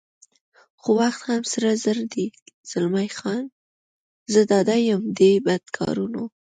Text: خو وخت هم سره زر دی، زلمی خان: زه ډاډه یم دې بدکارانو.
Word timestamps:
خو 0.81 0.89
وخت 1.01 1.21
هم 1.29 1.41
سره 1.51 1.69
زر 1.83 1.99
دی، 2.13 2.25
زلمی 2.69 3.09
خان: 3.17 3.43
زه 4.31 4.39
ډاډه 4.49 4.77
یم 4.89 5.01
دې 5.17 5.31
بدکارانو. 5.45 6.23